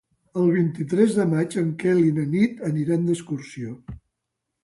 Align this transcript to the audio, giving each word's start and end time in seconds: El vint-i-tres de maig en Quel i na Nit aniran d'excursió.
El 0.43 0.47
vint-i-tres 0.53 1.17
de 1.17 1.25
maig 1.33 1.57
en 1.63 1.67
Quel 1.83 2.01
i 2.07 2.15
na 2.17 2.25
Nit 2.31 2.65
aniran 2.71 3.05
d'excursió. 3.11 3.77